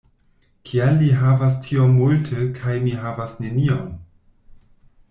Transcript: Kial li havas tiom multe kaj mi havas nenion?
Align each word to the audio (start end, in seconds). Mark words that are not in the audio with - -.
Kial 0.69 0.95
li 1.01 1.09
havas 1.19 1.57
tiom 1.67 1.93
multe 1.99 2.49
kaj 2.57 2.77
mi 2.87 2.95
havas 3.05 3.39
nenion? 3.45 3.95